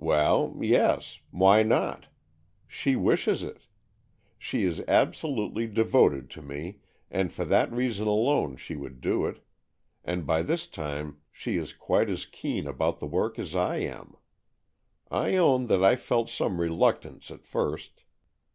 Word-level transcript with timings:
"Well, 0.00 0.56
yes. 0.62 1.18
Why 1.30 1.62
not? 1.62 2.06
She 2.66 2.96
wishes 2.96 3.42
it. 3.42 3.66
She 4.38 4.64
is 4.64 4.80
absolutely 4.88 5.66
devoted 5.66 6.30
to 6.30 6.40
me, 6.40 6.78
and 7.10 7.30
for 7.30 7.44
that 7.44 7.70
reason 7.70 8.06
alone 8.06 8.56
she 8.56 8.76
would 8.76 9.02
do 9.02 9.26
it, 9.26 9.44
and 10.02 10.26
by 10.26 10.40
this 10.40 10.66
time 10.68 11.20
she 11.30 11.58
is 11.58 11.74
quite 11.74 12.08
as 12.08 12.24
keen 12.24 12.66
about 12.66 12.98
the 12.98 13.06
work 13.06 13.38
as 13.38 13.54
I 13.54 13.76
am. 13.80 14.14
I 15.10 15.36
own 15.36 15.66
that 15.66 15.84
I 15.84 15.96
felt 15.96 16.30
some 16.30 16.62
reluctance 16.62 17.30
at 17.30 17.44
first. 17.44 18.04